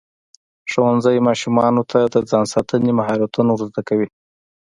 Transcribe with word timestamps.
ښوونځی 0.71 1.17
ماشومانو 1.27 1.81
ته 1.91 1.99
د 2.13 2.15
ځان 2.29 2.45
ساتنې 2.53 2.91
مهارتونه 2.99 3.49
ورزده 3.53 3.81
کوي. 3.89 4.07